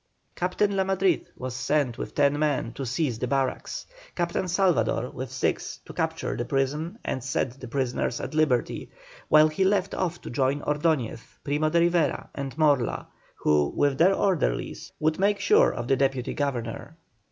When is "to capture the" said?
5.85-6.43